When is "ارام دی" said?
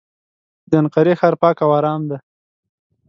1.79-2.17